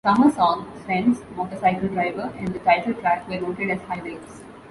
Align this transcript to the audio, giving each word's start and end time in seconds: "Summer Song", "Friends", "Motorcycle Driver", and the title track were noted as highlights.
"Summer 0.03 0.31
Song", 0.31 0.65
"Friends", 0.83 1.21
"Motorcycle 1.35 1.87
Driver", 1.89 2.33
and 2.39 2.47
the 2.47 2.57
title 2.57 2.95
track 2.95 3.29
were 3.29 3.39
noted 3.39 3.69
as 3.69 3.81
highlights. 3.81 4.41